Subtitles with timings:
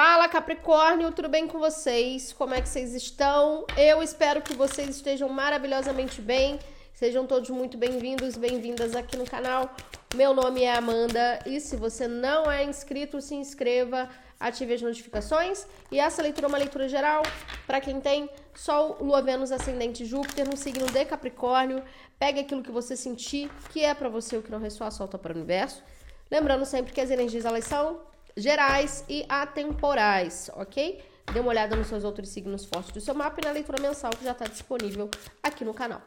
[0.00, 2.32] Fala Capricórnio, tudo bem com vocês?
[2.32, 3.66] Como é que vocês estão?
[3.76, 6.56] Eu espero que vocês estejam maravilhosamente bem.
[6.94, 9.74] Sejam todos muito bem-vindos, bem-vindas aqui no canal.
[10.14, 14.08] Meu nome é Amanda e se você não é inscrito, se inscreva,
[14.38, 15.66] ative as notificações.
[15.90, 17.24] E essa leitura é uma leitura geral
[17.66, 21.82] para quem tem Sol, Lua, Vênus, Ascendente, Júpiter no signo de Capricórnio.
[22.20, 25.32] Pegue aquilo que você sentir que é para você, o que não ressoar, solta para
[25.32, 25.82] o universo.
[26.30, 28.06] Lembrando sempre que as energias elas são
[28.38, 31.02] gerais e atemporais, ok?
[31.32, 34.10] Dê uma olhada nos seus outros signos fortes do seu mapa e na leitura mensal
[34.10, 35.10] que já está disponível
[35.42, 36.00] aqui no canal.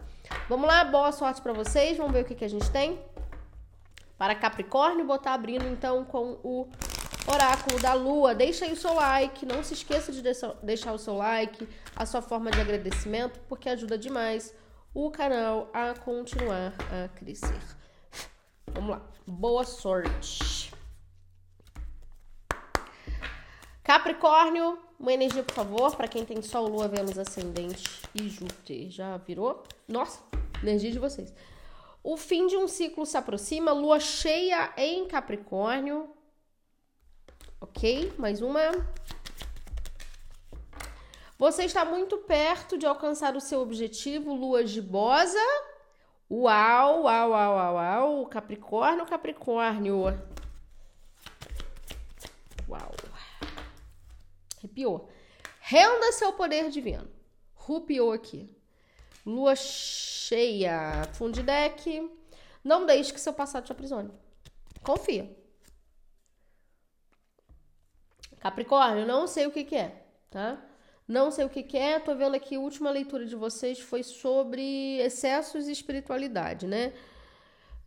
[0.50, 1.98] Vamos lá, boa sorte para vocês.
[1.98, 3.00] Vamos ver o que, que a gente tem.
[4.18, 6.68] Para Capricórnio, tá abrindo então com o
[7.28, 8.34] oráculo da lua.
[8.34, 10.24] Deixa aí o seu like, não se esqueça de
[10.64, 14.54] deixar o seu like, a sua forma de agradecimento, porque ajuda demais
[14.94, 17.62] o canal a continuar a crescer.
[18.74, 20.51] Vamos lá, boa sorte.
[23.92, 27.84] Capricórnio, uma energia, por favor, para quem tem Sol, Lua, Vênus, Ascendente
[28.16, 28.90] e Júpiter.
[28.90, 29.64] Já virou?
[29.86, 30.22] Nossa,
[30.64, 31.34] energia de vocês.
[32.02, 36.10] O fim de um ciclo se aproxima, lua cheia em Capricórnio.
[37.60, 38.62] Ok, mais uma.
[41.38, 45.38] Você está muito perto de alcançar o seu objetivo, lua gibosa.
[46.32, 48.26] Uau, uau, uau, uau, uau.
[48.28, 50.18] Capricórnio, Capricórnio.
[52.70, 53.11] Uau.
[54.62, 55.10] Arrepiou.
[55.60, 57.10] Renda seu poder divino.
[57.54, 58.50] Rupiou aqui.
[59.26, 61.04] Lua cheia.
[61.14, 62.12] Fundo de deck.
[62.64, 64.12] Não deixe que seu passado te aprisione.
[64.84, 65.36] Confia.
[68.40, 70.60] Capricórnio, não sei o que, que é, tá?
[71.08, 72.00] Não sei o que, que é.
[72.00, 76.92] Tô vendo aqui a última leitura de vocês foi sobre excessos e espiritualidade, né?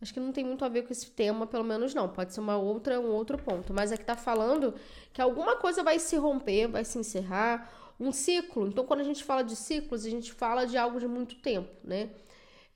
[0.05, 2.07] Acho que não tem muito a ver com esse tema, pelo menos não.
[2.07, 3.73] Pode ser uma outra, um outro ponto.
[3.73, 4.75] Mas aqui tá falando
[5.11, 8.67] que alguma coisa vai se romper, vai se encerrar, um ciclo.
[8.67, 11.71] Então, quando a gente fala de ciclos, a gente fala de algo de muito tempo,
[11.83, 12.11] né?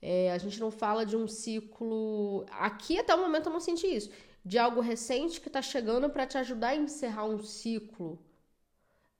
[0.02, 2.44] É, a gente não fala de um ciclo.
[2.50, 4.10] Aqui até o momento eu não senti isso.
[4.44, 8.18] De algo recente que tá chegando para te ajudar a encerrar um ciclo.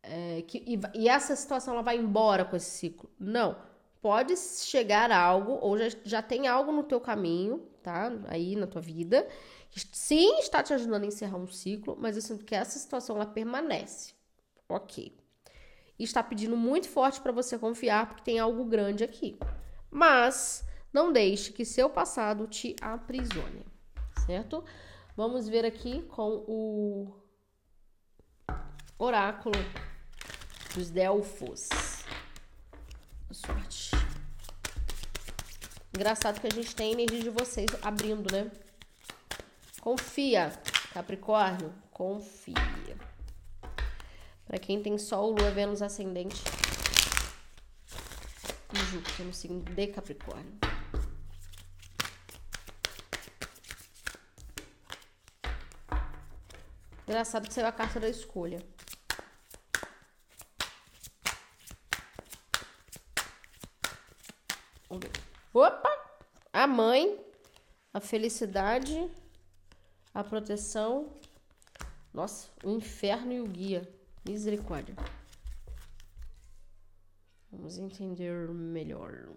[0.02, 3.08] É, que, e, e essa situação ela vai embora com esse ciclo.
[3.20, 3.56] Não.
[4.00, 8.10] Pode chegar algo, ou já, já tem algo no teu caminho, tá?
[8.28, 9.28] Aí na tua vida.
[9.92, 13.26] Sim, está te ajudando a encerrar um ciclo, mas eu sinto que essa situação ela
[13.26, 14.14] permanece.
[14.68, 15.16] Ok.
[15.98, 19.38] E está pedindo muito forte para você confiar, porque tem algo grande aqui.
[19.90, 23.66] Mas não deixe que seu passado te aprisione,
[24.26, 24.64] certo?
[25.16, 27.14] Vamos ver aqui com o
[28.98, 29.56] oráculo
[30.74, 31.68] dos Delfos.
[33.30, 33.89] Sorte.
[35.92, 38.50] Engraçado que a gente tem a energia de vocês abrindo, né?
[39.80, 40.52] Confia,
[40.92, 42.54] Capricórnio, confia.
[44.46, 46.42] Para quem tem Sol, Lua, Vênus, Ascendente
[48.72, 50.58] e Júpiter no signo de Capricórnio.
[57.06, 58.64] Engraçado que saiu a carta da escolha.
[64.88, 65.39] Vamos ver.
[65.52, 65.90] Opa!
[66.52, 67.18] A mãe,
[67.92, 69.10] a felicidade,
[70.14, 71.12] a proteção.
[72.14, 73.88] Nossa, o inferno e o guia.
[74.24, 74.94] Misericórdia.
[77.50, 79.28] Vamos entender melhor.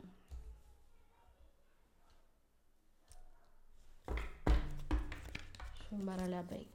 [5.74, 6.68] Deixa eu embaralhar bem.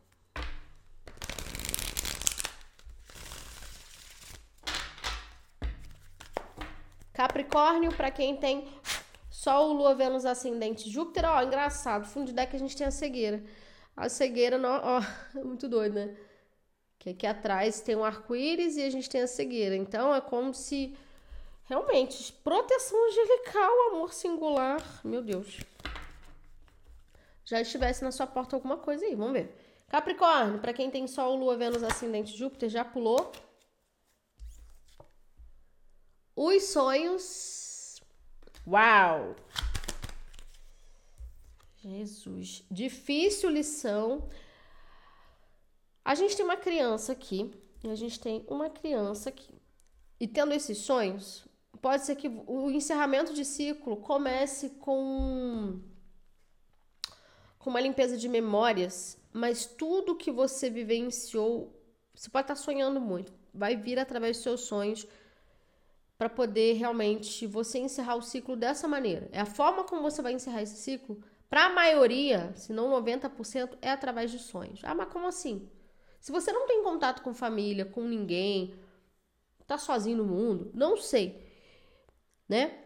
[7.13, 8.69] Capricórnio, para quem tem
[9.39, 11.25] Sol, Lua, Vênus, Ascendente, Júpiter.
[11.25, 12.05] Ó, engraçado.
[12.09, 13.41] Fundo de deck a gente tem a cegueira.
[13.97, 15.01] A cegueira, ó,
[15.45, 16.17] muito doido, né?
[16.99, 19.77] Que aqui atrás tem um arco-íris e a gente tem a cegueira.
[19.77, 20.93] Então é como se
[21.67, 25.61] realmente proteção angelical, amor singular, meu Deus.
[27.45, 29.57] Já estivesse na sua porta alguma coisa aí, vamos ver.
[29.87, 33.31] Capricórnio, para quem tem Sol, Lua, Vênus, Ascendente, Júpiter, já pulou.
[36.35, 37.68] Os sonhos
[38.71, 39.35] Uau!
[41.79, 44.29] Jesus, difícil lição.
[46.05, 47.51] A gente tem uma criança aqui,
[47.83, 49.55] e a gente tem uma criança aqui.
[50.21, 51.47] E tendo esses sonhos,
[51.81, 55.81] pode ser que o encerramento de ciclo comece com
[57.59, 61.75] com uma limpeza de memórias, mas tudo que você vivenciou,
[62.15, 65.07] você pode estar sonhando muito, vai vir através dos seus sonhos
[66.19, 69.29] para poder realmente você encerrar o ciclo dessa maneira.
[69.31, 71.23] É a forma como você vai encerrar esse ciclo.
[71.49, 74.81] Para a maioria, se não 90%, é através de sonhos.
[74.83, 75.71] Ah, mas como assim?
[76.21, 78.75] Se você não tem contato com família, com ninguém,
[79.65, 81.47] tá sozinho no mundo, não sei,
[82.49, 82.85] né?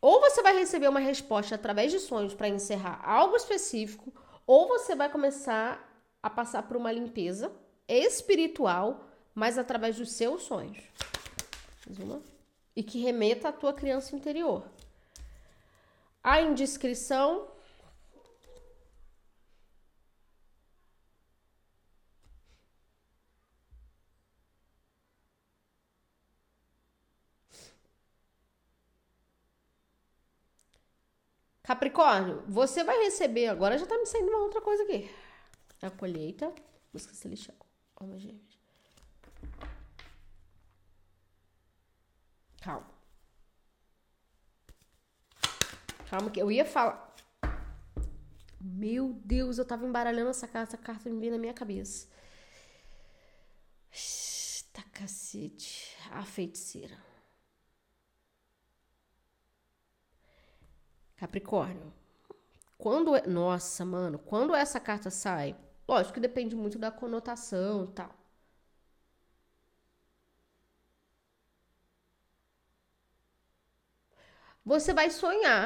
[0.00, 4.12] Ou você vai receber uma resposta através de sonhos para encerrar algo específico,
[4.46, 5.86] ou você vai começar
[6.22, 7.52] a passar por uma limpeza
[7.86, 10.78] espiritual, mas através dos seus sonhos.
[11.86, 12.22] Mais uma.
[12.74, 14.68] E que remeta à tua criança interior.
[16.22, 17.48] A indiscrição
[31.66, 33.48] Capricórnio, você vai receber.
[33.48, 35.10] Agora já tá me saindo uma outra coisa aqui.
[35.82, 36.54] A colheita.
[36.92, 37.56] Música celestial.
[37.96, 38.55] Alma gêmeas.
[42.60, 42.90] Calma.
[46.10, 47.14] Calma que eu ia falar.
[48.60, 52.08] Meu Deus, eu tava embaralhando essa carta, essa carta me veio na minha cabeça.
[54.72, 55.96] Tá cacete.
[56.10, 56.98] A feiticeira.
[61.16, 61.92] Capricórnio.
[62.78, 63.14] Quando.
[63.16, 65.56] É, nossa, mano, quando essa carta sai,
[65.88, 68.14] lógico que depende muito da conotação tal.
[74.66, 75.64] Você vai sonhar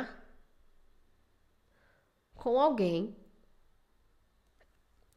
[2.34, 3.16] com alguém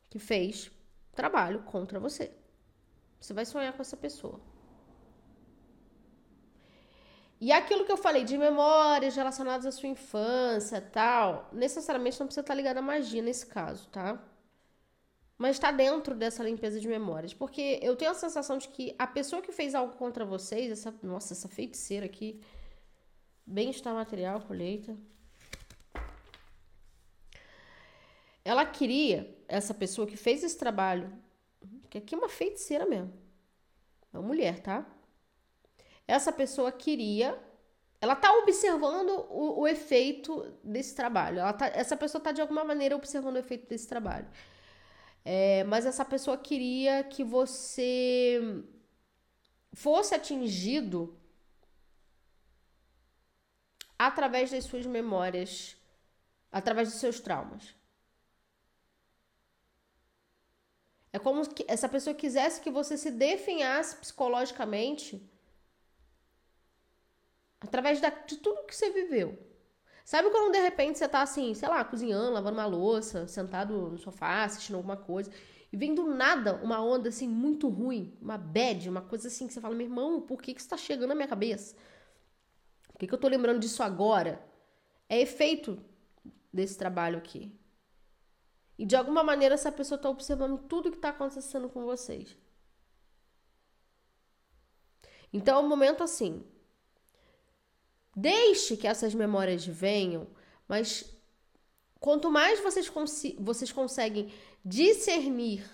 [0.10, 0.72] que fez
[1.14, 2.32] trabalho contra você.
[3.20, 4.40] Você vai sonhar com essa pessoa.
[7.42, 12.40] E aquilo que eu falei de memórias relacionadas à sua infância, tal, necessariamente não precisa
[12.40, 14.18] estar ligado à magia nesse caso, tá?
[15.38, 19.06] Mas está dentro dessa limpeza de memórias, porque eu tenho a sensação de que a
[19.06, 22.40] pessoa que fez algo contra vocês, essa, nossa, essa feiticeira aqui,
[23.46, 24.98] bem-estar material, colheita.
[28.46, 31.12] Ela queria, essa pessoa que fez esse trabalho,
[31.90, 33.14] que aqui é uma feiticeira mesmo,
[34.14, 34.86] é uma mulher, tá?
[36.08, 37.38] essa pessoa queria.
[38.02, 41.40] Ela está observando o, o, efeito desse trabalho.
[41.40, 44.28] Ela tá, essa pessoa está de alguma maneira observando o efeito desse trabalho.
[45.24, 48.62] É, mas essa pessoa queria que você
[49.72, 51.18] fosse atingido
[54.08, 55.76] através das suas memórias,
[56.52, 57.76] através dos seus traumas.
[61.12, 65.22] É como se essa pessoa quisesse que você se definhasse psicologicamente
[67.64, 69.40] Através da, de tudo que você viveu.
[70.04, 73.98] Sabe quando de repente você tá assim, sei lá, cozinhando, lavando uma louça, sentado no
[73.98, 75.32] sofá, assistindo alguma coisa,
[75.72, 79.54] e vem do nada uma onda assim muito ruim, uma bad, uma coisa assim que
[79.54, 81.76] você fala, meu irmão, por que, que isso tá chegando na minha cabeça?
[83.04, 84.42] Que, que eu tô lembrando disso agora?
[85.10, 85.78] É efeito
[86.52, 87.54] desse trabalho aqui.
[88.78, 92.38] E de alguma maneira essa pessoa tá observando tudo que tá acontecendo com vocês.
[95.32, 96.44] Então é um momento assim,
[98.16, 100.28] Deixe que essas memórias venham,
[100.68, 101.04] mas
[102.00, 102.92] quanto mais vocês,
[103.40, 104.32] vocês conseguem
[104.64, 105.66] discernir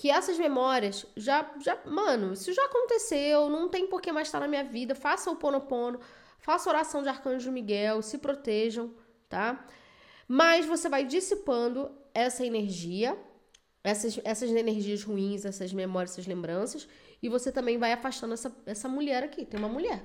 [0.00, 4.40] que essas memórias já, já, mano, isso já aconteceu, não tem por que mais estar
[4.40, 4.94] na minha vida.
[4.94, 6.00] Faça o ponopono,
[6.38, 8.94] faça oração de arcanjo Miguel, se protejam,
[9.28, 9.62] tá?
[10.26, 13.14] Mas você vai dissipando essa energia,
[13.84, 16.88] essas, essas energias ruins, essas memórias, essas lembranças,
[17.22, 19.44] e você também vai afastando essa, essa mulher aqui.
[19.44, 20.02] Tem uma mulher.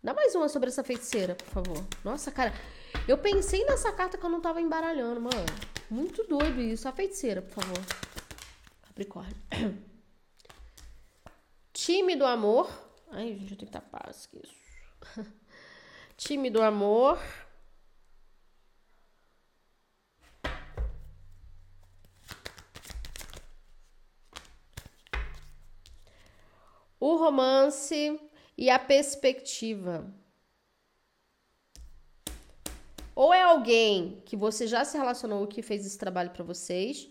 [0.00, 1.84] Dá mais uma sobre essa feiticeira, por favor.
[2.04, 2.54] Nossa, cara,
[3.08, 5.69] eu pensei nessa carta que eu não tava embaralhando, mano.
[5.90, 6.88] Muito doido isso.
[6.88, 7.84] A feiticeira, por favor.
[8.82, 9.36] Capricórnio.
[11.72, 12.70] Time do amor.
[13.10, 14.28] Ai, gente, eu tenho que tapar isso.
[16.16, 17.18] Time do amor.
[27.00, 28.20] O romance
[28.56, 30.14] e a perspectiva.
[33.20, 37.06] Ou é alguém que você já se relacionou que fez esse trabalho para vocês,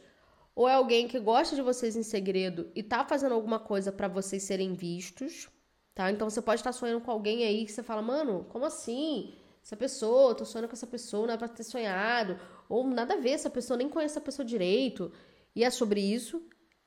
[0.55, 4.07] ou é alguém que gosta de vocês em segredo e tá fazendo alguma coisa para
[4.07, 5.47] vocês serem vistos,
[5.93, 6.09] tá?
[6.09, 9.35] Então você pode estar sonhando com alguém aí que você fala, mano, como assim?
[9.63, 13.17] Essa pessoa, tô sonhando com essa pessoa, não é pra ter sonhado, ou nada a
[13.17, 15.11] ver, essa pessoa nem conhece a pessoa direito,
[15.55, 16.41] e é sobre isso.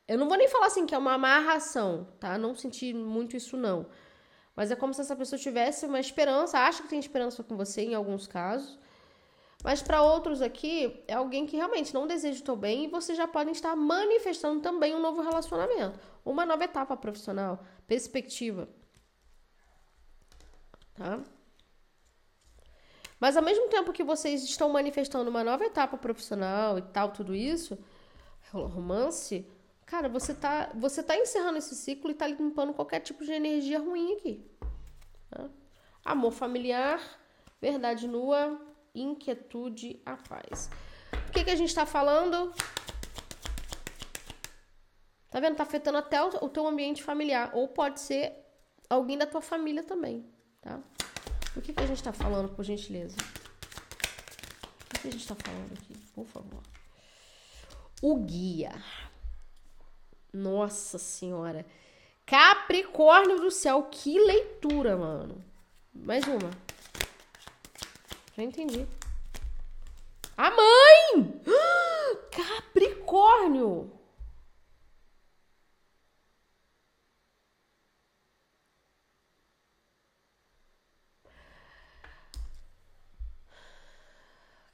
[0.08, 2.36] Eu não vou nem falar assim que é uma amarração, tá?
[2.36, 3.86] Não senti muito isso não.
[4.56, 7.82] Mas é como se essa pessoa tivesse uma esperança, acha que tem esperança com você
[7.82, 8.81] em alguns casos.
[9.62, 13.16] Mas para outros aqui, é alguém que realmente não deseja o teu bem e vocês
[13.16, 18.68] já podem estar manifestando também um novo relacionamento, uma nova etapa profissional, perspectiva.
[20.94, 21.20] Tá?
[23.20, 27.32] Mas ao mesmo tempo que vocês estão manifestando uma nova etapa profissional e tal, tudo
[27.32, 27.78] isso,
[28.50, 29.46] romance,
[29.86, 33.78] cara, você tá, você tá encerrando esse ciclo e tá limpando qualquer tipo de energia
[33.78, 34.44] ruim aqui.
[35.30, 35.48] Tá?
[36.04, 37.00] Amor familiar,
[37.60, 38.60] verdade nua,
[38.94, 40.70] inquietude, a paz.
[41.28, 42.52] O que, que a gente está falando?
[45.30, 45.56] Tá vendo?
[45.56, 47.50] Tá afetando até o, teu ambiente familiar.
[47.54, 48.34] Ou pode ser
[48.88, 50.26] alguém da tua família também,
[50.60, 50.80] tá?
[51.56, 53.16] O que, que a gente tá falando, por gentileza?
[53.16, 56.62] O que, que a gente tá falando aqui, por favor?
[58.02, 58.72] O guia.
[60.32, 61.64] Nossa senhora.
[62.26, 65.42] Capricórnio do céu, que leitura, mano.
[65.94, 66.50] Mais uma.
[68.36, 68.86] Já entendi.
[70.36, 71.40] A mãe!
[72.30, 73.90] Capricórnio!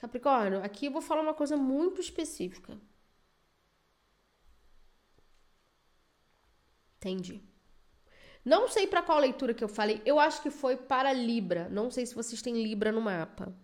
[0.01, 2.79] Capricórnio, aqui eu vou falar uma coisa muito específica.
[7.01, 7.43] Entendi.
[8.49, 10.01] Não sei para qual leitura que eu falei.
[10.07, 11.69] Eu acho que foi para Libra.
[11.71, 13.55] Não sei se vocês têm Libra no mapa.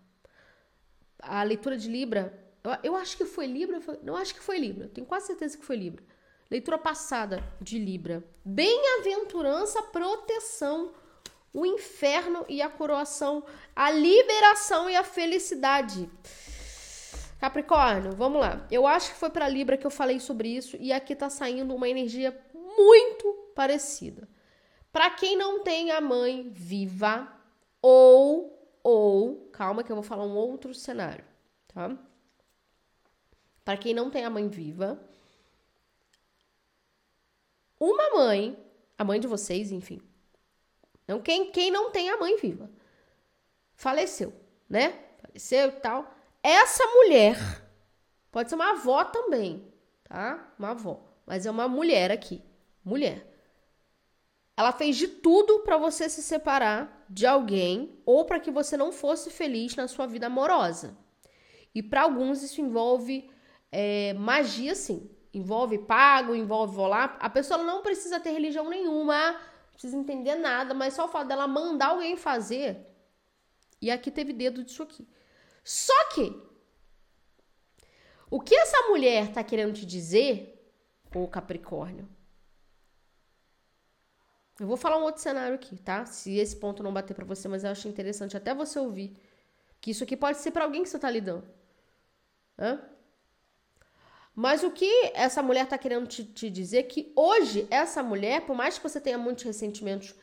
[1.18, 2.38] A leitura de Libra,
[2.82, 3.80] eu, acho que foi Libra.
[3.80, 4.88] Foi, não acho que foi Libra.
[4.88, 6.04] Tenho quase certeza que foi Libra.
[6.50, 8.22] Leitura passada de Libra.
[8.44, 10.92] Bem-aventurança, proteção,
[11.50, 13.42] o inferno e a coroação,
[13.74, 16.10] a liberação e a felicidade.
[17.40, 18.66] Capricórnio, vamos lá.
[18.70, 21.74] Eu acho que foi para Libra que eu falei sobre isso e aqui tá saindo
[21.74, 24.28] uma energia muito parecida.
[24.94, 27.28] Para quem não tem a mãe viva
[27.82, 31.24] ou ou, calma que eu vou falar um outro cenário,
[31.66, 31.98] tá?
[33.64, 35.02] Para quem não tem a mãe viva,
[37.80, 38.56] uma mãe,
[38.96, 40.00] a mãe de vocês, enfim.
[41.08, 42.70] Não quem quem não tem a mãe viva.
[43.74, 44.32] Faleceu,
[44.68, 44.92] né?
[45.18, 46.14] Faleceu e tal.
[46.40, 47.36] Essa mulher
[48.30, 49.66] pode ser uma avó também,
[50.04, 50.54] tá?
[50.56, 52.40] Uma avó, mas é uma mulher aqui,
[52.84, 53.33] mulher.
[54.56, 58.92] Ela fez de tudo para você se separar de alguém ou para que você não
[58.92, 60.96] fosse feliz na sua vida amorosa.
[61.75, 63.28] E para alguns isso envolve
[63.73, 65.11] é, magia, sim.
[65.32, 67.16] Envolve pago, envolve volar.
[67.20, 71.26] A pessoa não precisa ter religião nenhuma, não precisa entender nada, mas só o fato
[71.26, 72.87] dela mandar alguém fazer.
[73.82, 75.04] E aqui teve dedo disso aqui.
[75.64, 76.40] Só que
[78.30, 80.73] o que essa mulher tá querendo te dizer,
[81.12, 82.08] ô Capricórnio,
[84.61, 86.06] eu vou falar um outro cenário aqui, tá?
[86.06, 89.16] Se esse ponto não bater para você, mas eu acho interessante até você ouvir.
[89.80, 91.44] Que isso aqui pode ser para alguém que você tá lidando.
[92.58, 92.80] Hã?
[94.34, 98.56] Mas o que essa mulher tá querendo te, te dizer que hoje essa mulher, por
[98.56, 100.14] mais que você tenha muitos ressentimentos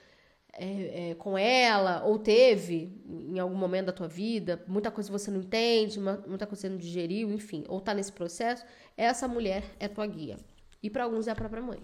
[0.53, 5.31] é, é, com ela, ou teve em algum momento da tua vida, muita coisa você
[5.31, 8.65] não entende, muita coisa você não digeriu, enfim, ou tá nesse processo,
[8.97, 10.37] essa mulher é tua guia.
[10.83, 11.81] E para alguns é a própria mãe,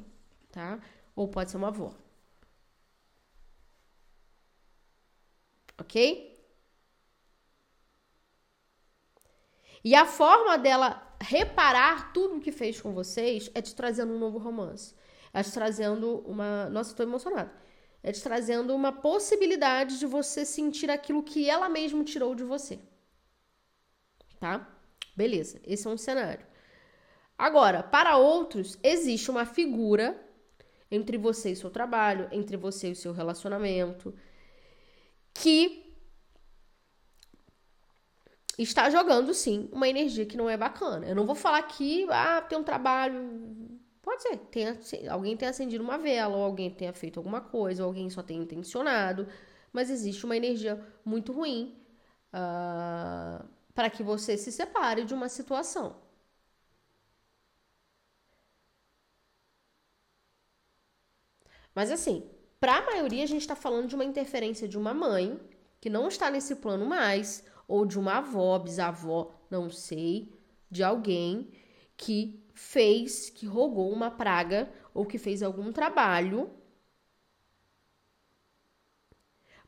[0.51, 0.79] tá?
[1.15, 1.93] Ou pode ser uma avó.
[5.79, 6.35] Ok?
[9.83, 14.19] E a forma dela reparar tudo o que fez com vocês é te trazendo um
[14.19, 14.93] novo romance.
[15.33, 16.69] É te trazendo uma.
[16.69, 17.51] Nossa, tô emocionada.
[18.03, 22.79] É te trazendo uma possibilidade de você sentir aquilo que ela mesma tirou de você.
[24.39, 24.67] Tá?
[25.15, 26.45] Beleza, esse é um cenário.
[27.37, 30.19] Agora, para outros, existe uma figura
[30.89, 34.13] entre você e seu trabalho, entre você e seu relacionamento,
[35.41, 35.83] que
[38.57, 41.05] está jogando sim uma energia que não é bacana.
[41.07, 43.21] Eu não vou falar que ah, tem um trabalho.
[44.01, 44.77] Pode ser, tenha,
[45.11, 48.41] alguém tenha acendido uma vela, ou alguém tenha feito alguma coisa, ou alguém só tenha
[48.41, 49.27] intencionado,
[49.71, 51.75] mas existe uma energia muito ruim
[52.33, 55.95] uh, para que você se separe de uma situação.
[61.73, 62.23] Mas assim,
[62.59, 65.39] para a maioria, a gente está falando de uma interferência de uma mãe
[65.79, 70.33] que não está nesse plano mais, ou de uma avó, bisavó, não sei,
[70.69, 71.51] de alguém
[71.95, 76.49] que fez, que rogou uma praga ou que fez algum trabalho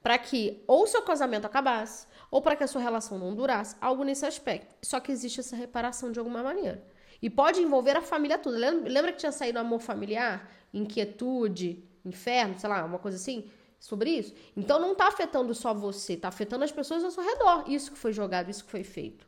[0.01, 4.03] para que ou seu casamento acabasse ou para que a sua relação não durasse, algo
[4.03, 4.75] nesse aspecto.
[4.81, 6.83] Só que existe essa reparação de alguma maneira.
[7.21, 8.57] E pode envolver a família toda.
[8.57, 13.49] Lembra que tinha saído amor familiar, inquietude, inferno, sei lá, uma coisa assim,
[13.79, 14.33] sobre isso.
[14.55, 17.63] Então não está afetando só você, está afetando as pessoas ao seu redor.
[17.67, 19.27] Isso que foi jogado, isso que foi feito.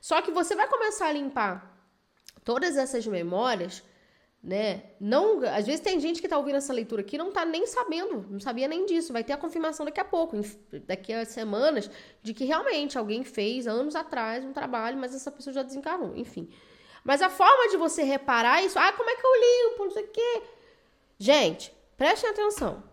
[0.00, 1.74] Só que você vai começar a limpar
[2.44, 3.82] todas essas memórias
[4.44, 4.82] né?
[5.00, 8.26] Não, às vezes tem gente que tá ouvindo essa leitura aqui não tá nem sabendo,
[8.28, 9.10] não sabia nem disso.
[9.10, 10.36] Vai ter a confirmação daqui a pouco,
[10.86, 11.90] daqui a semanas,
[12.22, 16.50] de que realmente alguém fez anos atrás um trabalho, mas essa pessoa já desencarnou, enfim.
[17.02, 20.04] Mas a forma de você reparar isso, ah, como é que eu limpo, não sei
[20.04, 20.42] o quê.
[21.24, 22.84] Gente, prestem atenção.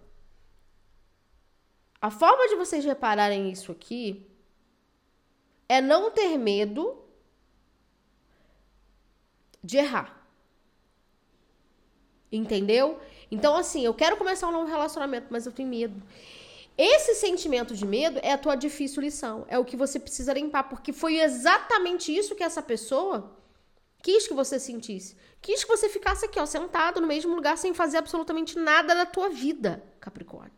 [2.02, 4.26] A forma de vocês repararem isso aqui
[5.68, 6.98] é não ter medo
[9.62, 10.26] de errar.
[12.32, 13.02] Entendeu?
[13.30, 16.02] Então, assim, eu quero começar um novo relacionamento, mas eu tenho medo.
[16.78, 19.46] Esse sentimento de medo é a tua difícil lição.
[19.50, 23.40] É o que você precisa limpar, porque foi exatamente isso que essa pessoa
[24.01, 25.15] quis que você sentisse.
[25.41, 29.05] Quis que você ficasse aqui, ó, sentado no mesmo lugar sem fazer absolutamente nada da
[29.05, 30.53] tua vida, Capricórnio.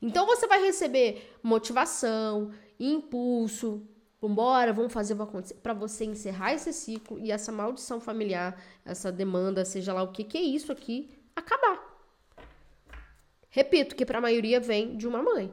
[0.00, 3.86] Então você vai receber motivação, impulso,
[4.22, 5.16] Vambora, vamos fazer
[5.60, 10.22] para você encerrar esse ciclo e essa maldição familiar, essa demanda, seja lá o que,
[10.22, 11.92] que é isso aqui, acabar.
[13.50, 15.50] Repito que para a maioria vem de uma mãe.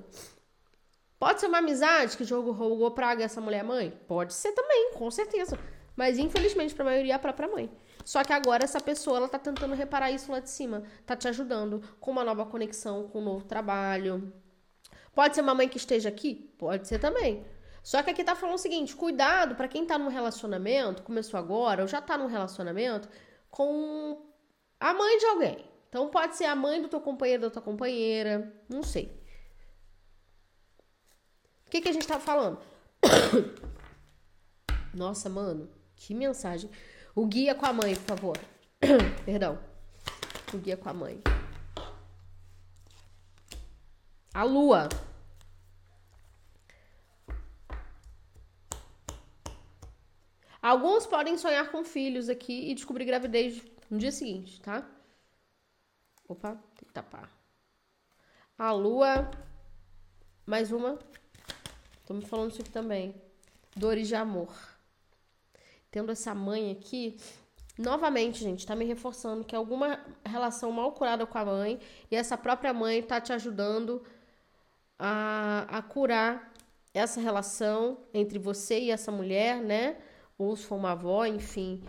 [1.19, 3.91] Pode ser uma amizade que jogou, jogou praga essa mulher mãe?
[4.07, 5.59] Pode ser também, com certeza.
[5.93, 7.69] Mas infelizmente para a maioria é a própria mãe.
[8.05, 11.27] Só que agora essa pessoa ela tá tentando reparar isso lá de cima, tá te
[11.27, 14.31] ajudando com uma nova conexão, com um novo trabalho.
[15.13, 16.55] Pode ser uma mãe que esteja aqui?
[16.57, 17.45] Pode ser também.
[17.83, 21.81] Só que aqui tá falando o seguinte: cuidado para quem tá num relacionamento, começou agora,
[21.81, 23.09] ou já tá num relacionamento,
[23.51, 24.25] com
[24.79, 25.65] a mãe de alguém.
[25.89, 29.18] Então pode ser a mãe do teu companheiro, da tua companheira, não sei.
[31.69, 32.59] O que, que a gente tá falando?
[34.91, 36.67] Nossa, mano, que mensagem.
[37.13, 38.37] O guia com a mãe, por favor.
[39.23, 39.59] Perdão.
[40.51, 41.21] O guia com a mãe.
[44.33, 44.89] A lua.
[50.59, 54.89] Alguns podem sonhar com filhos aqui e descobrir gravidez no dia seguinte, tá?
[56.27, 57.29] Opa, tem que tapar.
[58.57, 59.29] A lua.
[60.47, 60.97] Mais uma.
[62.09, 63.13] Tô me falando isso aqui também.
[63.75, 64.51] Dores de amor.
[65.91, 67.15] Tendo essa mãe aqui,
[67.77, 72.35] novamente, gente, tá me reforçando que alguma relação mal curada com a mãe e essa
[72.35, 74.01] própria mãe tá te ajudando
[74.97, 76.51] a, a curar
[76.95, 79.97] essa relação entre você e essa mulher, né?
[80.35, 81.83] ou se for uma avó, enfim.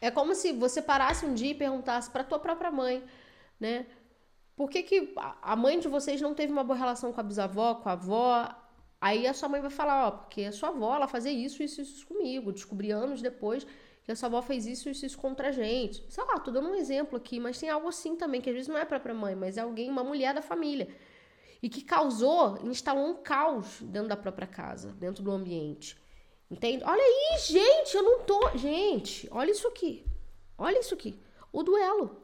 [0.00, 3.04] É como se você parasse um dia e perguntasse para tua própria mãe,
[3.58, 3.86] né?
[4.56, 7.76] Por que, que a mãe de vocês não teve uma boa relação com a bisavó,
[7.76, 8.48] com a avó?
[9.00, 11.80] Aí a sua mãe vai falar, ó, porque a sua avó, ela fazia isso, isso,
[11.80, 12.52] isso comigo.
[12.52, 13.66] Descobri anos depois
[14.04, 16.04] que a sua avó fez isso, isso, isso contra a gente.
[16.08, 18.68] Sei lá, tô dando um exemplo aqui, mas tem algo assim também, que às vezes
[18.68, 20.88] não é a própria mãe, mas é alguém, uma mulher da família.
[21.62, 25.96] E que causou, instalou um caos dentro da própria casa, dentro do ambiente.
[26.50, 26.82] Entende?
[26.84, 28.56] Olha aí, gente, eu não tô.
[28.58, 30.04] Gente, olha isso aqui.
[30.58, 31.18] Olha isso aqui.
[31.52, 32.16] O duelo.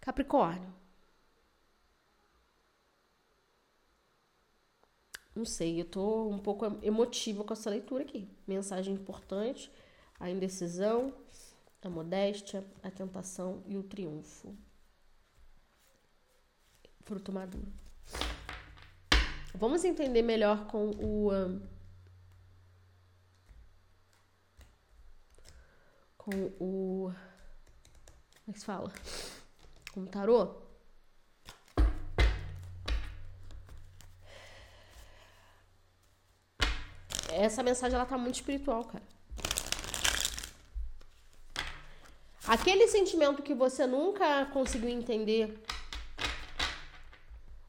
[0.00, 0.72] Capricórnio.
[5.36, 8.28] Não sei, eu tô um pouco emotiva com essa leitura aqui.
[8.46, 9.70] Mensagem importante:
[10.18, 11.12] a indecisão,
[11.82, 14.56] a modéstia, a tentação e o triunfo.
[17.06, 17.72] Fruto maduro.
[19.54, 21.32] Vamos entender melhor com o.
[21.32, 21.62] Um,
[26.18, 27.12] com o.
[28.44, 28.92] Como é que se fala?
[29.94, 30.66] Com o tarô?
[37.28, 39.04] essa mensagem ela tá muito espiritual, cara.
[42.48, 45.60] Aquele sentimento que você nunca conseguiu entender,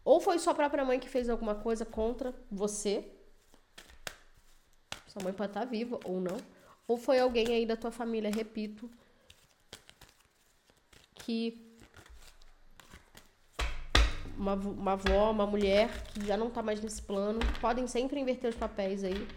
[0.07, 3.05] ou foi sua própria mãe que fez alguma coisa contra você,
[5.05, 6.37] sua mãe pode estar viva ou não,
[6.87, 8.89] ou foi alguém aí da tua família, repito,
[11.15, 11.61] que
[14.37, 18.49] uma, uma avó, uma mulher que já não tá mais nesse plano, podem sempre inverter
[18.49, 19.27] os papéis aí.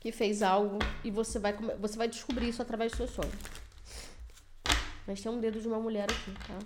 [0.00, 3.32] que fez algo e você vai, você vai descobrir isso através do seu sonho.
[5.06, 6.58] Mas tem um dedo de uma mulher aqui, tá?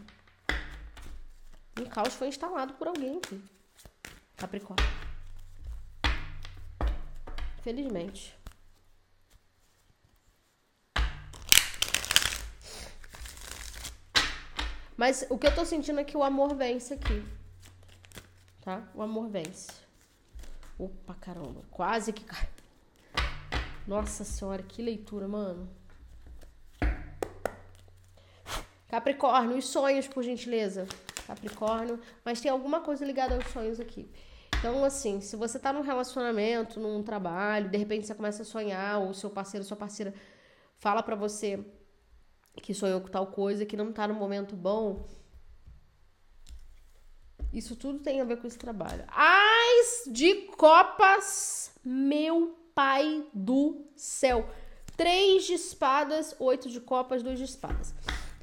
[1.78, 3.42] Um caos foi instalado por alguém aqui.
[4.36, 4.84] Capricórnio.
[7.62, 8.34] Felizmente.
[14.96, 17.22] Mas o que eu tô sentindo é que o amor vence aqui.
[18.62, 18.82] Tá?
[18.94, 19.70] O amor vence.
[20.78, 21.62] Opa, caramba.
[21.70, 22.48] Quase que cai.
[23.86, 25.68] Nossa senhora, que leitura, mano.
[28.88, 30.88] Capricórnio, os sonhos, por gentileza.
[31.26, 34.08] Capricórnio, mas tem alguma coisa ligada aos sonhos aqui.
[34.58, 39.00] Então, assim, se você tá num relacionamento, num trabalho, de repente você começa a sonhar,
[39.00, 40.14] ou seu parceiro, sua parceira
[40.78, 41.64] fala para você
[42.62, 45.06] que sonhou com tal coisa, que não tá no momento bom.
[47.52, 49.04] Isso tudo tem a ver com esse trabalho.
[49.08, 54.48] As de copas, meu pai do céu.
[54.96, 57.94] Três de espadas, oito de copas, dois de espadas.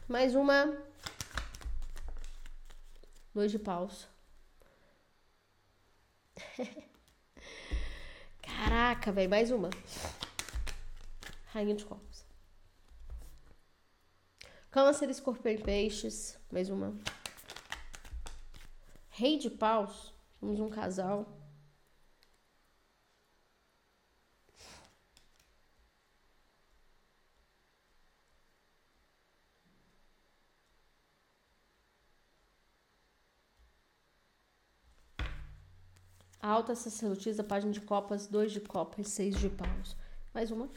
[0.07, 0.77] Mais uma.
[3.33, 4.07] Dois de paus.
[8.41, 9.69] Caraca, velho, mais uma.
[11.47, 12.25] Rainha de copas.
[14.69, 16.39] Câncer, escorpião e peixes.
[16.51, 16.95] Mais uma.
[19.09, 20.13] Rei de paus.
[20.39, 21.25] Temos um casal.
[36.43, 39.95] Alta sacerdotisa, página de copas, dois de copas, seis de paus.
[40.33, 40.69] Mais uma.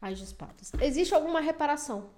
[0.00, 0.72] As de espadas.
[0.80, 2.08] Existe alguma reparação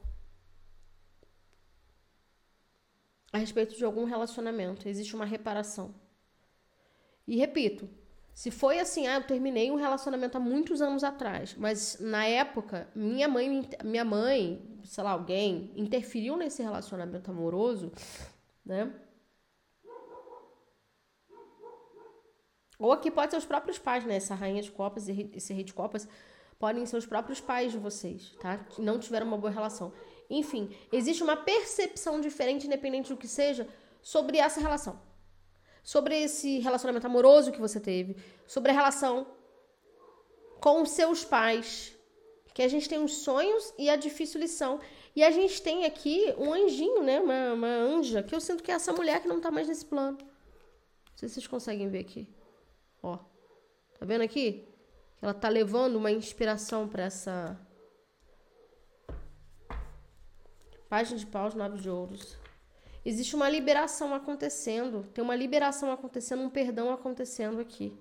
[3.33, 4.89] a respeito de algum relacionamento?
[4.89, 5.93] Existe uma reparação.
[7.27, 7.91] E repito,
[8.33, 12.89] se foi assim, ah, eu terminei um relacionamento há muitos anos atrás, mas na época
[12.95, 17.91] minha mãe, minha mãe, sei lá, alguém interferiu nesse relacionamento amoroso,
[18.65, 18.95] né?
[22.83, 24.17] Ou aqui pode ser os próprios pais, né?
[24.17, 26.09] Essa rainha de copas e esse rei de copas
[26.59, 28.59] podem ser os próprios pais de vocês, tá?
[28.59, 29.93] Que não tiveram uma boa relação.
[30.29, 33.69] Enfim, existe uma percepção diferente, independente do que seja,
[34.03, 35.01] sobre essa relação.
[35.85, 38.17] Sobre esse relacionamento amoroso que você teve,
[38.49, 39.29] sobre a relação
[40.61, 41.97] com os seus pais.
[42.53, 44.81] Que a gente tem os sonhos e a difícil lição.
[45.15, 47.21] E a gente tem aqui um anjinho, né?
[47.21, 49.85] Uma, uma anja, que eu sinto que é essa mulher que não tá mais nesse
[49.85, 50.19] plano.
[50.19, 52.42] Não sei se vocês conseguem ver aqui.
[53.03, 53.19] Ó.
[53.99, 54.69] Tá vendo aqui?
[55.21, 57.59] Ela tá levando uma inspiração para essa
[60.89, 62.37] página de paus, nove de ouros.
[63.05, 67.97] Existe uma liberação acontecendo, tem uma liberação acontecendo, um perdão acontecendo aqui.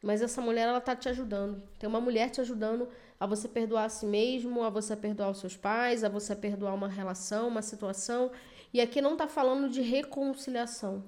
[0.00, 1.60] Mas essa mulher, ela tá te ajudando.
[1.78, 5.38] Tem uma mulher te ajudando a você perdoar a si mesmo, a você perdoar os
[5.38, 8.30] seus pais, a você perdoar uma relação, uma situação.
[8.72, 11.04] E aqui não está falando de reconciliação.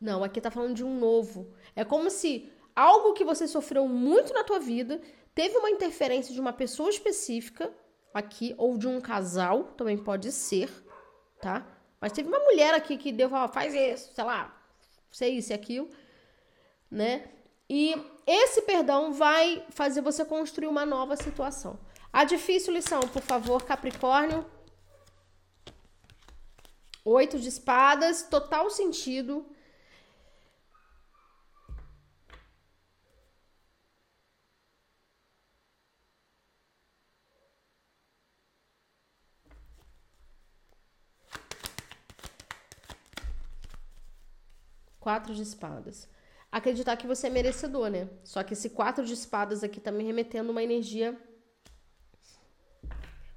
[0.00, 1.52] Não, aqui está falando de um novo.
[1.76, 5.00] É como se algo que você sofreu muito na tua vida
[5.34, 7.72] teve uma interferência de uma pessoa específica
[8.12, 10.70] aqui ou de um casal, também pode ser,
[11.40, 11.66] tá?
[12.00, 14.56] Mas teve uma mulher aqui que deu, faz isso, sei lá,
[15.12, 15.88] sei isso e aquilo,
[16.90, 17.24] né?
[17.68, 17.94] E
[18.26, 21.78] esse perdão vai fazer você construir uma nova situação.
[22.12, 24.44] A difícil lição, por favor, Capricórnio.
[27.04, 29.46] Oito de espadas, total sentido.
[44.98, 46.06] Quatro de espadas.
[46.52, 48.08] Acreditar que você é merecedor, né?
[48.22, 51.18] Só que esse quatro de espadas aqui tá me remetendo uma energia.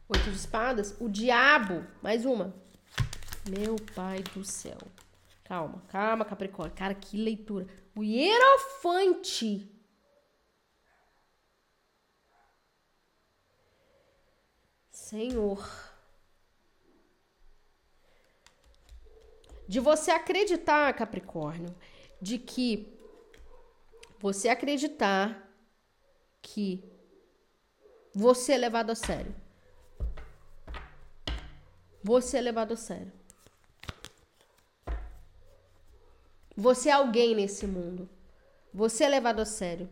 [0.10, 0.96] Oito de espadas.
[1.00, 1.86] O diabo.
[2.02, 2.63] Mais uma.
[3.50, 4.78] Meu pai do céu.
[5.44, 6.76] Calma, calma, Capricórnio.
[6.76, 7.68] Cara, que leitura.
[7.96, 9.70] O Hierofante.
[14.90, 15.70] Senhor.
[19.68, 21.76] De você acreditar, Capricórnio,
[22.22, 22.98] de que
[24.20, 25.50] você acreditar
[26.42, 26.84] que
[28.14, 29.36] você é levado a sério.
[32.04, 33.23] Você é levado a sério.
[36.56, 38.08] Você é alguém nesse mundo.
[38.74, 39.90] Você é levado a sério.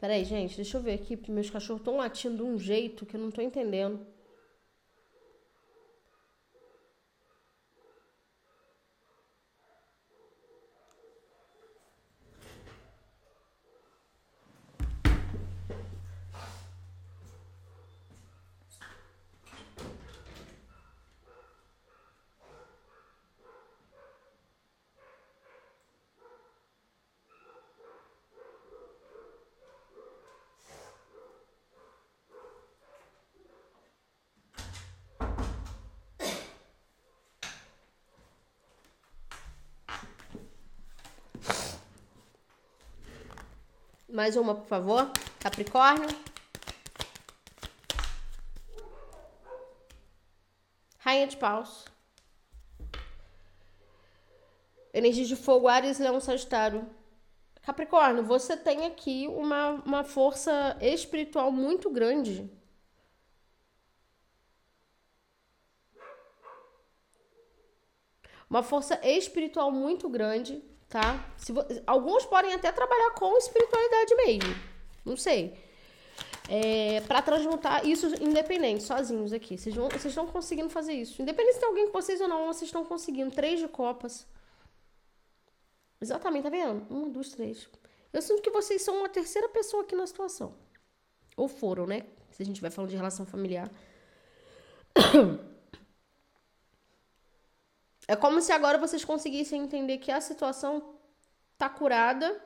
[0.00, 3.14] Peraí, gente, deixa eu ver aqui, porque meus cachorros estão latindo de um jeito que
[3.14, 4.04] eu não tô entendendo.
[44.12, 45.10] Mais uma, por favor.
[45.40, 46.06] Capricórnio.
[50.98, 51.86] Rainha de paus.
[54.92, 56.86] Energia de fogo, Ares, Leão, Sagitário.
[57.62, 62.50] Capricórnio, você tem aqui uma, uma força espiritual muito grande.
[68.50, 71.26] Uma força espiritual muito grande, tá?
[71.38, 71.52] Se,
[71.86, 74.54] alguns podem até trabalhar com espiritualidade mesmo.
[75.04, 75.58] Não sei.
[76.48, 79.56] É, para transmutar isso independente, sozinhos aqui.
[79.56, 81.22] Vocês estão conseguindo fazer isso.
[81.22, 83.34] Independente se tem alguém com vocês ou não, vocês estão conseguindo.
[83.34, 84.26] Três de copas.
[85.98, 86.86] Exatamente, tá vendo?
[86.90, 87.66] Uma, duas, três.
[88.12, 90.52] Eu sinto que vocês são uma terceira pessoa aqui na situação.
[91.36, 92.02] Ou foram, né?
[92.32, 93.70] Se a gente vai falando de relação familiar.
[98.12, 100.96] É como se agora vocês conseguissem entender que a situação
[101.56, 102.38] tá curada,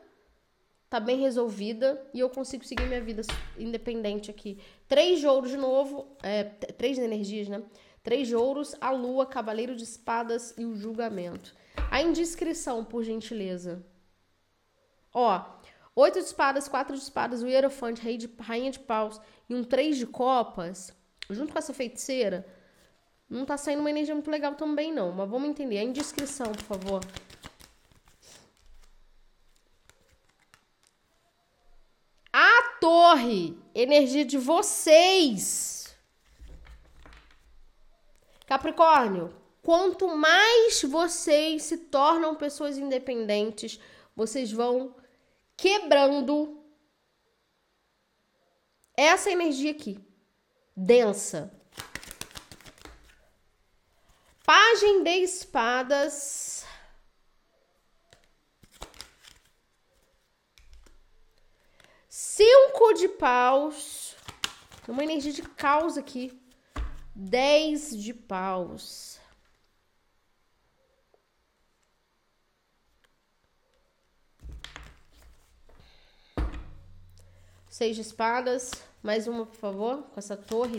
[0.89, 3.23] tá bem resolvida e eu consigo seguir minha vida
[3.59, 4.61] independente aqui.
[4.87, 7.65] Três de de novo, é, três energias, né?
[8.01, 11.53] Três de ouros, a lua, cavaleiro de espadas e o julgamento.
[11.91, 13.85] A indiscrição, por gentileza.
[15.13, 15.45] Ó,
[15.97, 19.65] oito de espadas, quatro de espadas, o hierofante, rei de, rainha de paus e um
[19.65, 20.97] três de copas,
[21.29, 22.47] junto com essa feiticeira,
[23.29, 25.13] não tá saindo uma energia muito legal também, não.
[25.13, 25.79] Mas vamos entender.
[25.79, 27.01] A indiscrição, por favor.
[32.33, 33.59] A torre.
[33.75, 35.97] Energia de vocês.
[38.47, 39.35] Capricórnio.
[39.61, 43.81] Quanto mais vocês se tornam pessoas independentes,
[44.15, 44.95] vocês vão
[45.57, 46.63] quebrando
[48.97, 49.99] essa energia aqui,
[50.77, 51.53] densa.
[54.47, 56.65] Pagem de espadas.
[62.09, 64.15] Cinco de paus.
[64.87, 66.41] Uma energia de caos aqui.
[67.13, 69.19] Dez de paus.
[77.69, 78.71] Seis de espadas.
[79.03, 80.79] Mais uma, por favor, com essa torre.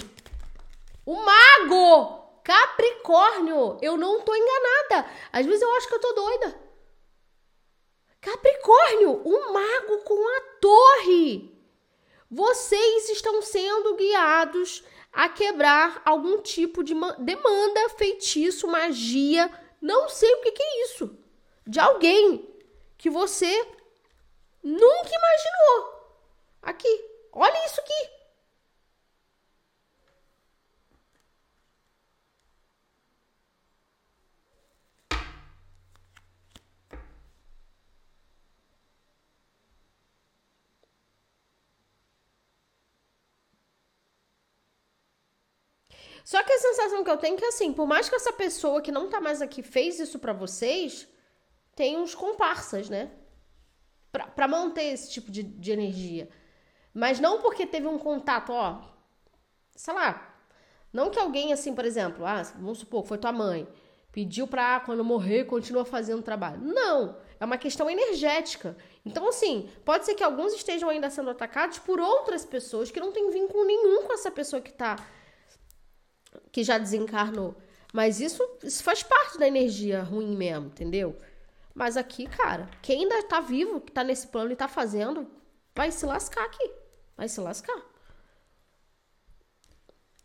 [1.06, 2.27] O mago!
[2.48, 5.12] Capricórnio, eu não tô enganada.
[5.34, 6.58] Às vezes eu acho que eu tô doida.
[8.22, 11.54] Capricórnio, um mago com a torre.
[12.32, 14.82] Vocês estão sendo guiados
[15.12, 21.18] a quebrar algum tipo de demanda, feitiço, magia, não sei o que, que é isso,
[21.66, 22.48] de alguém
[22.98, 23.52] que você
[24.64, 26.16] nunca imaginou.
[26.62, 28.17] Aqui, olha isso aqui.
[46.28, 48.82] Só que a sensação que eu tenho é que, assim, por mais que essa pessoa
[48.82, 51.08] que não tá mais aqui fez isso para vocês,
[51.74, 53.12] tem uns comparsas, né?
[54.12, 56.28] Pra, pra manter esse tipo de, de energia.
[56.94, 58.82] Mas não porque teve um contato, ó.
[59.74, 60.38] Sei lá.
[60.92, 63.66] Não que alguém, assim, por exemplo, ah, vamos supor, foi tua mãe,
[64.12, 66.60] pediu pra quando morrer continua fazendo trabalho.
[66.60, 67.22] Não.
[67.40, 68.76] É uma questão energética.
[69.06, 73.14] Então, assim, pode ser que alguns estejam ainda sendo atacados por outras pessoas que não
[73.14, 74.98] têm vínculo nenhum com essa pessoa que tá
[76.52, 77.56] que já desencarnou.
[77.94, 81.18] Mas isso, isso faz parte da energia ruim mesmo, entendeu?
[81.74, 85.30] Mas aqui, cara, quem ainda tá vivo, que tá nesse plano e tá fazendo,
[85.76, 86.72] vai se lascar aqui.
[87.16, 87.82] Vai se lascar.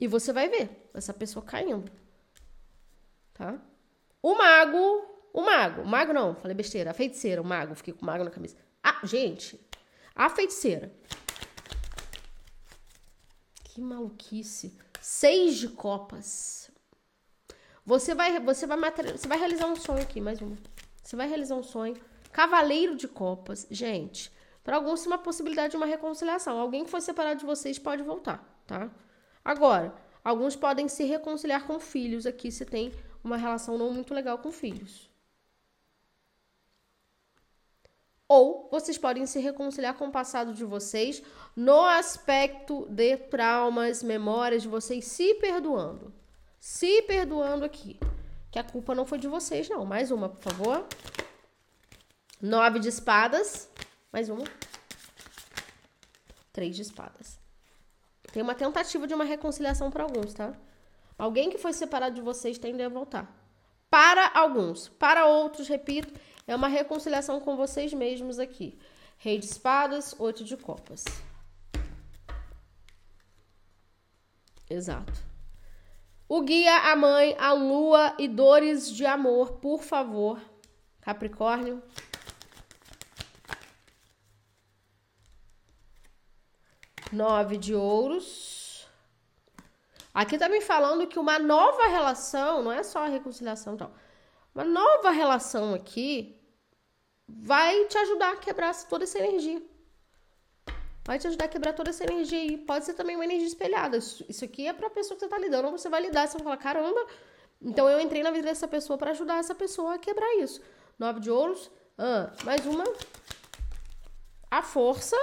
[0.00, 1.90] E você vai ver essa pessoa caindo.
[3.34, 3.60] Tá?
[4.20, 5.28] O mago.
[5.32, 5.82] O mago.
[5.82, 6.90] O mago não, falei besteira.
[6.90, 7.74] A feiticeira, o mago.
[7.74, 8.56] Fiquei com o mago na cabeça.
[8.82, 9.60] Ah, gente.
[10.14, 10.92] A feiticeira.
[13.64, 14.76] Que maluquice.
[15.04, 16.70] Seis de copas.
[17.84, 20.56] Você vai, você vai, você vai realizar um sonho aqui, mais uma.
[21.02, 22.00] Você vai realizar um sonho.
[22.30, 23.66] Cavaleiro de copas.
[23.68, 24.30] Gente,
[24.62, 26.56] para alguns, uma possibilidade de uma reconciliação.
[26.56, 28.88] Alguém que foi separado de vocês pode voltar, tá?
[29.44, 32.92] Agora, alguns podem se reconciliar com filhos aqui se tem
[33.24, 35.11] uma relação não muito legal com filhos.
[38.34, 41.22] Ou vocês podem se reconciliar com o passado de vocês
[41.54, 46.14] no aspecto de traumas, memórias de vocês se perdoando.
[46.58, 48.00] Se perdoando aqui.
[48.50, 49.84] Que a culpa não foi de vocês, não.
[49.84, 50.86] Mais uma, por favor.
[52.40, 53.68] Nove de espadas.
[54.10, 54.44] Mais uma.
[56.54, 57.38] Três de espadas.
[58.32, 60.54] Tem uma tentativa de uma reconciliação para alguns, tá?
[61.18, 63.30] Alguém que foi separado de vocês tende a voltar.
[63.90, 64.88] Para alguns.
[64.88, 68.78] Para outros, repito, é uma reconciliação com vocês mesmos aqui.
[69.18, 71.04] Rei de espadas, oito de copas.
[74.68, 75.12] Exato.
[76.28, 80.40] O guia, a mãe, a lua e dores de amor, por favor.
[81.00, 81.82] Capricórnio.
[87.12, 88.88] Nove de ouros.
[90.14, 93.92] Aqui tá me falando que uma nova relação, não é só a reconciliação, então.
[94.54, 96.38] Uma nova relação aqui
[97.26, 99.62] vai te ajudar a quebrar toda essa energia.
[101.04, 102.56] Vai te ajudar a quebrar toda essa energia aí.
[102.58, 103.96] Pode ser também uma energia espelhada.
[103.96, 106.56] Isso aqui é pra pessoa que você tá lidando, você vai lidar, você vai falar,
[106.58, 107.06] caramba,
[107.60, 110.60] então eu entrei na vida dessa pessoa para ajudar essa pessoa a quebrar isso.
[110.98, 111.70] Nove de ouros.
[111.96, 112.84] Ah, mais uma.
[114.50, 115.16] A força.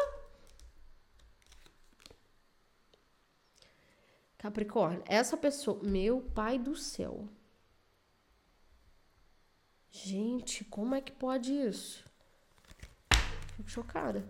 [4.38, 5.80] Capricórnio, essa pessoa.
[5.84, 7.28] Meu pai do céu.
[10.04, 12.06] Gente, como é que pode isso?
[13.56, 14.24] Fico chocada.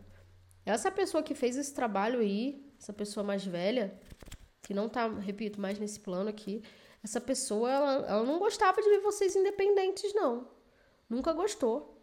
[0.65, 3.93] Essa pessoa que fez esse trabalho aí, essa pessoa mais velha,
[4.63, 6.63] que não tá, repito, mais nesse plano aqui,
[7.03, 10.47] essa pessoa, ela, ela não gostava de ver vocês independentes, não.
[11.07, 11.97] Nunca gostou.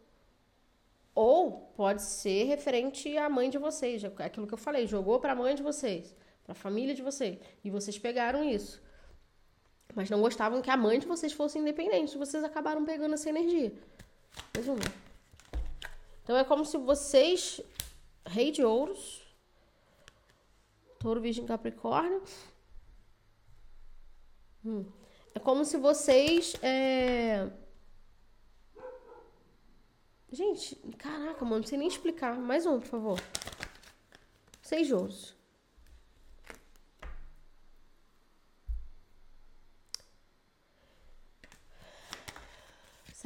[1.14, 5.36] Ou pode ser referente à mãe de vocês, aquilo que eu falei, jogou para a
[5.36, 8.80] mãe de vocês, para a família de vocês, e vocês pegaram isso.
[9.96, 13.72] Mas não gostavam que a mãe de vocês fosse independente, vocês acabaram pegando essa energia.
[14.54, 14.66] Mais
[16.22, 17.60] Então é como se vocês,
[18.26, 19.22] rei de ouros,
[20.98, 22.22] touro, virgem, capricórnio,
[24.64, 24.84] hum,
[25.34, 27.50] é como se vocês é,
[30.30, 32.36] Gente, caraca, mano, não sei nem explicar.
[32.38, 33.20] Mais um, por favor.
[34.60, 35.35] Seis ouros.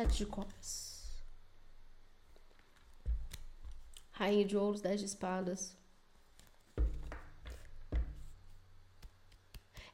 [0.01, 1.05] Sete de copas.
[4.13, 5.77] Rainha de ouros, dez de espadas.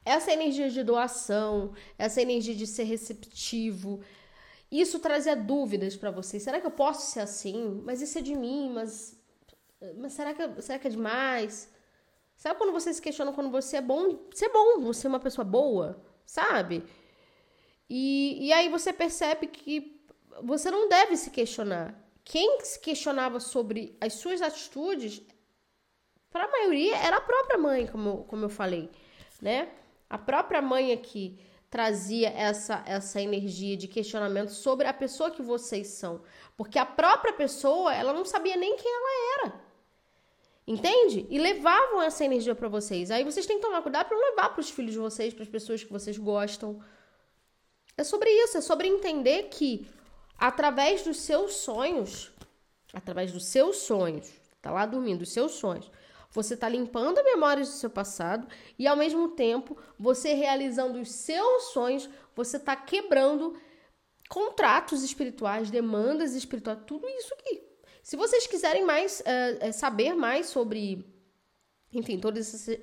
[0.05, 3.99] Essa energia de doação, essa energia de ser receptivo,
[4.71, 6.41] isso trazia dúvidas para vocês.
[6.41, 7.81] Será que eu posso ser assim?
[7.83, 9.13] Mas isso é de mim, mas,
[9.97, 11.69] mas será, que, será que é demais?
[12.37, 14.17] Sabe quando você se questiona quando você é bom?
[14.31, 16.85] Você é bom, você é uma pessoa boa, sabe?
[17.89, 19.96] E, e aí você percebe que
[20.43, 21.95] você não deve se questionar.
[22.23, 25.21] Quem se questionava sobre as suas atitudes,
[26.29, 28.89] para a maioria, era a própria mãe, como, como eu falei,
[29.41, 29.69] né?
[30.09, 35.87] A própria mãe aqui trazia essa, essa energia de questionamento sobre a pessoa que vocês
[35.87, 36.21] são.
[36.55, 39.61] Porque a própria pessoa, ela não sabia nem quem ela era.
[40.65, 41.25] Entende?
[41.29, 43.09] E levavam essa energia para vocês.
[43.09, 45.43] Aí vocês têm que tomar cuidado para não levar para os filhos de vocês, para
[45.43, 46.81] as pessoas que vocês gostam.
[47.97, 49.87] É sobre isso, é sobre entender que
[50.37, 52.31] através dos seus sonhos,
[52.93, 55.89] através dos seus sonhos, tá lá dormindo, os seus sonhos,
[56.29, 58.47] você está limpando memórias do seu passado
[58.77, 63.57] e, ao mesmo tempo, você realizando os seus sonhos, você está quebrando
[64.29, 67.63] contratos espirituais, demandas espirituais, tudo isso aqui.
[68.03, 71.05] Se vocês quiserem mais uh, saber mais sobre,
[71.91, 72.79] enfim, todas essas,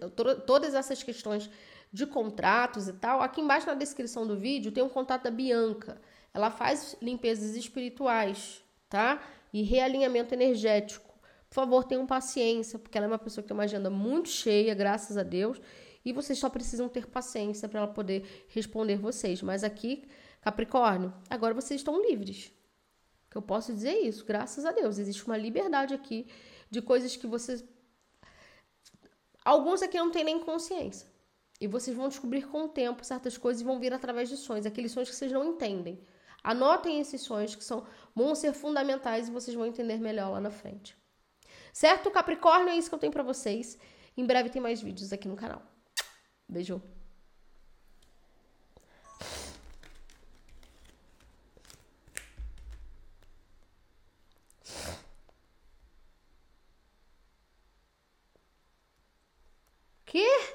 [0.47, 1.49] todas essas questões
[1.93, 6.01] de contratos e tal, aqui embaixo na descrição do vídeo tem um contato da Bianca.
[6.35, 9.23] Ela faz limpezas espirituais, tá?
[9.53, 11.15] E realinhamento energético.
[11.49, 14.75] Por favor, tenham paciência, porque ela é uma pessoa que tem uma agenda muito cheia,
[14.75, 15.61] graças a Deus,
[16.05, 19.41] e vocês só precisam ter paciência para ela poder responder vocês.
[19.41, 20.05] Mas aqui,
[20.41, 22.53] Capricórnio, agora vocês estão livres.
[23.31, 24.99] Que eu posso dizer isso, graças a Deus.
[24.99, 26.27] Existe uma liberdade aqui
[26.69, 27.65] de coisas que vocês.
[29.45, 31.09] Alguns aqui não têm nem consciência.
[31.61, 34.67] E vocês vão descobrir com o tempo certas coisas e vão vir através de sonhos,
[34.67, 36.01] aqueles sonhos que vocês não entendem.
[36.45, 40.51] Anotem esses sonhos que são, vão ser fundamentais e vocês vão entender melhor lá na
[40.51, 40.95] frente.
[41.73, 42.11] Certo?
[42.11, 43.79] Capricórnio é isso que eu tenho para vocês.
[44.15, 45.63] Em breve tem mais vídeos aqui no canal.
[46.47, 46.83] Beijo.
[60.05, 60.55] Que?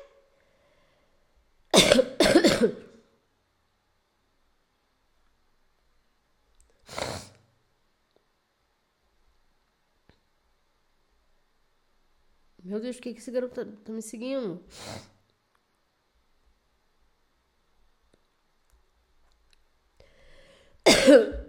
[12.69, 14.61] Meu Deus, por que, que esse garoto tá, tá me seguindo?